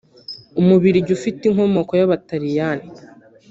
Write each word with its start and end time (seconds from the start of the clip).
Umubiligi 0.61 1.11
ufite 1.17 1.41
inkomoko 1.45 1.91
y’Abataliyani 1.99 2.87